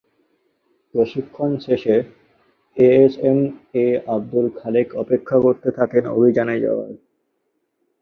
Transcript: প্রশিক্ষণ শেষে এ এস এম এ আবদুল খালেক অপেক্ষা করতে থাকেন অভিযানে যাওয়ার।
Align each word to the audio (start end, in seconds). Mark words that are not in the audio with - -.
প্রশিক্ষণ 0.95 1.51
শেষে 1.65 1.95
এ 2.77 2.89
এস 2.99 3.13
এম 3.23 3.39
এ 3.75 3.85
আবদুল 4.07 4.45
খালেক 4.59 4.87
অপেক্ষা 4.95 5.37
করতে 5.45 5.69
থাকেন 5.77 6.03
অভিযানে 6.15 6.55
যাওয়ার। 6.59 6.91